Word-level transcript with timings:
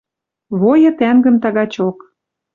Войы 0.59 0.91
тӓнгӹм 0.99 1.35
тагачок...»— 1.43 1.97